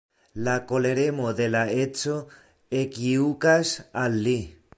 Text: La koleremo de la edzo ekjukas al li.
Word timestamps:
La 0.45 0.53
koleremo 0.71 1.33
de 1.41 1.47
la 1.57 1.61
edzo 1.83 2.17
ekjukas 2.81 3.77
al 4.05 4.21
li. 4.29 4.39